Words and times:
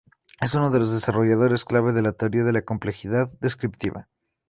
Es 0.39 0.55
uno 0.55 0.71
de 0.71 0.79
los 0.79 0.91
desarrolladores 0.91 1.63
clave 1.63 1.93
de 1.93 2.01
la 2.01 2.13
teoría 2.13 2.41
de 2.43 2.53
la 2.53 2.63
complejidad 2.63 3.29
descriptiva. 3.39 4.07